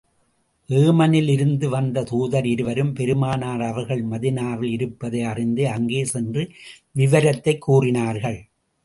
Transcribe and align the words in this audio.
ஏமனிலிருந்து 0.67 1.67
வந்த 1.67 2.03
தூதர் 2.03 2.45
இருவரும், 2.45 2.93
பெருமானார் 2.93 3.61
அவர்கள் 3.61 4.05
மதீனாவில் 4.05 4.71
இருப்பதை 4.71 5.21
அறிந்து, 5.21 5.69
அங்கே 5.69 6.05
சென்று 6.05 6.49
விவரத்தைக் 6.95 7.61
கூறினார்கள். 7.61 8.47